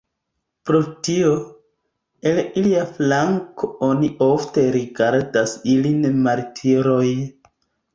[0.69, 1.33] Pro tio,
[2.31, 7.09] el ilia flanko oni ofte rigardas ilin martiroj.